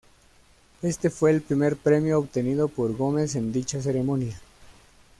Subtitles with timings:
[0.81, 4.35] Este fue el primer premio obtenido por Gomez en dicha ceremonia.